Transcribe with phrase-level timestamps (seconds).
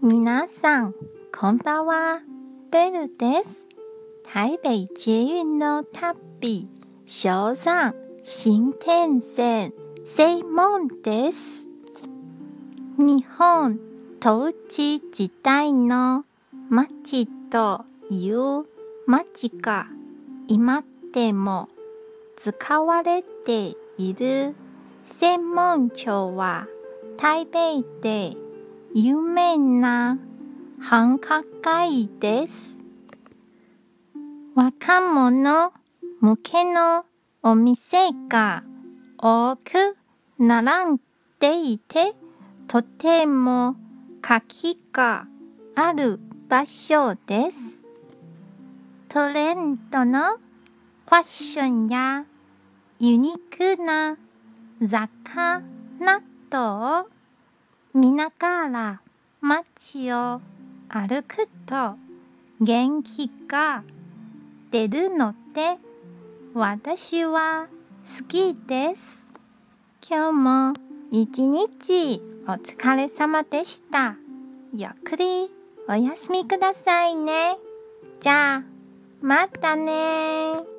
[0.00, 0.94] 皆さん、
[1.36, 2.20] こんばんは。
[2.70, 3.66] ベルです。
[4.32, 6.68] 台北捷運の旅、
[7.04, 9.74] 小山新天線、
[10.04, 11.66] 正門です。
[12.96, 13.80] 日本
[14.24, 16.24] 統治時代の
[16.70, 18.66] 町という
[19.04, 19.88] 町が
[20.46, 21.68] 今でも
[22.36, 24.54] 使われている
[25.04, 26.68] 専門町は
[27.16, 28.36] 台北で
[28.94, 30.18] 有名な
[30.80, 32.80] 繁華街です。
[34.54, 35.72] 若者
[36.20, 37.04] 向けの
[37.42, 38.64] お店が
[39.18, 39.96] 多く
[40.38, 41.00] 並ん
[41.38, 42.14] でいて、
[42.66, 43.76] とても
[44.22, 45.26] 活気が
[45.74, 46.18] ある
[46.48, 47.84] 場所です。
[49.08, 52.24] トレンドのファッションや
[52.98, 54.16] ユニークな
[54.80, 55.60] 雑貨
[56.00, 57.17] などを
[57.98, 59.00] 見ながら
[59.40, 60.40] 街を
[60.88, 61.96] 歩くと
[62.60, 63.82] 元気が
[64.70, 65.78] 出るので
[66.54, 67.66] 私は
[68.18, 69.32] 好きです。
[70.08, 70.74] 今日も
[71.10, 74.14] 一日お疲れ様でした。
[74.72, 75.50] ゆっくり
[75.88, 77.58] お休みくださいね。
[78.20, 78.62] じゃあ、
[79.20, 80.77] またね